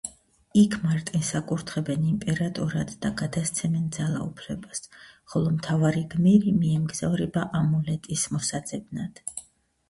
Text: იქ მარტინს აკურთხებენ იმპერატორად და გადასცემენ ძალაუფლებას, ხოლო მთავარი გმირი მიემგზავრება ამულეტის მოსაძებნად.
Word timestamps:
იქ 0.59 0.75
მარტინს 0.83 1.27
აკურთხებენ 1.39 2.07
იმპერატორად 2.11 2.93
და 3.03 3.11
გადასცემენ 3.19 3.83
ძალაუფლებას, 3.99 4.81
ხოლო 5.35 5.53
მთავარი 5.59 6.03
გმირი 6.15 6.55
მიემგზავრება 6.63 7.45
ამულეტის 7.61 8.27
მოსაძებნად. 8.39 9.25